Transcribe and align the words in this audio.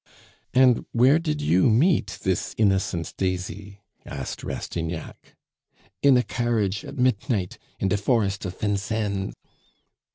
"And 0.55 0.87
where 0.93 1.19
did 1.19 1.41
you 1.43 1.69
meet 1.69 2.17
this 2.23 2.55
innocent 2.57 3.13
daisy?" 3.17 3.81
asked 4.03 4.43
Rastignac. 4.43 5.35
"In 6.01 6.17
a 6.17 6.23
carriage, 6.23 6.83
at 6.83 6.95
mitnight, 6.97 7.59
in 7.79 7.87
de 7.87 7.97
forest 7.97 8.43
of 8.45 8.55
Fincennes." 8.57 9.35